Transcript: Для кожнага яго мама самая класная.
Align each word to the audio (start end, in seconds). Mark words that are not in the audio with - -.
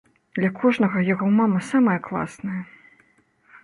Для 0.37 0.49
кожнага 0.61 1.03
яго 1.13 1.29
мама 1.43 1.63
самая 1.71 1.99
класная. 2.11 2.61